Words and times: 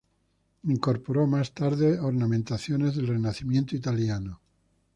Incorporó, 0.63 1.27
más 1.27 1.53
tarde, 1.53 1.99
ornamentaciones 1.99 2.95
del 2.95 3.05
Renacimiento 3.05 3.75
italiano. 3.75 4.41